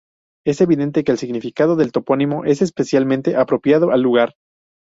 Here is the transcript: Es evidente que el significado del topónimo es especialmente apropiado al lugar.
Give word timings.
Es 0.47 0.61
evidente 0.61 1.03
que 1.03 1.11
el 1.11 1.19
significado 1.19 1.75
del 1.75 1.91
topónimo 1.91 2.43
es 2.43 2.63
especialmente 2.63 3.35
apropiado 3.35 3.91
al 3.91 4.01
lugar. 4.01 4.33